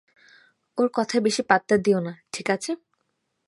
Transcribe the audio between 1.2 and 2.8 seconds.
বেশি পাত্তা দিয়ো না, ঠিক আছে?